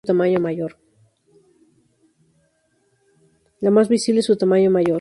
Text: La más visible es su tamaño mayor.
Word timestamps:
La 0.03 0.09
más 3.69 3.87
visible 3.87 4.21
es 4.21 4.25
su 4.25 4.35
tamaño 4.35 4.71
mayor. 4.71 4.89